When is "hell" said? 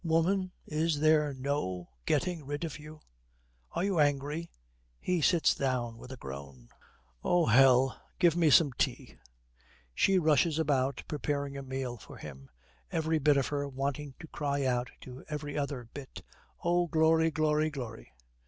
7.45-8.01